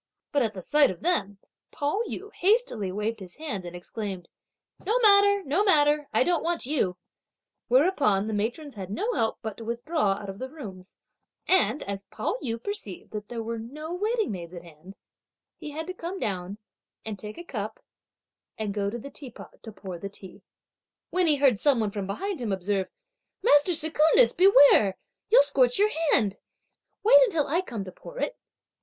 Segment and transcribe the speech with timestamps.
[0.31, 1.37] But at the sight of them,
[1.69, 4.29] Pao yü hastily waved his hand and exclaimed:
[4.83, 6.97] "No matter, no matter; I don't want you,"
[7.67, 10.95] whereupon the matrons had no help but to withdraw out of the rooms;
[11.47, 14.95] and as Pao yü perceived that there were no waiting maids at hand,
[15.59, 16.57] he had to come down
[17.05, 17.79] and take a cup
[18.57, 20.41] and go up to the teapot to pour the tea;
[21.11, 22.89] when he heard some one from behind him observe:
[23.43, 24.97] "Master Secundus, beware,
[25.29, 26.37] you'll scorch your hand;
[27.03, 28.35] wait until I come to pour it!"